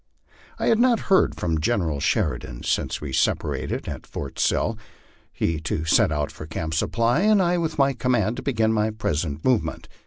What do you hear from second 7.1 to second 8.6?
and I with my command to